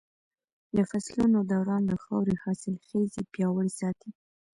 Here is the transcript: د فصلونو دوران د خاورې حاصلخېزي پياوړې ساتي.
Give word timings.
د 0.75 0.77
فصلونو 0.89 1.39
دوران 1.51 1.81
د 1.87 1.93
خاورې 2.03 2.35
حاصلخېزي 2.43 3.21
پياوړې 3.31 3.71
ساتي. 3.79 4.09